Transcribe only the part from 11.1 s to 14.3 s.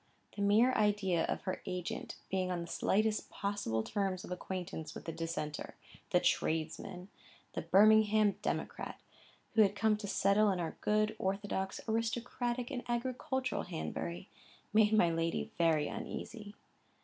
orthodox, aristocratic, and agricultural Hanbury,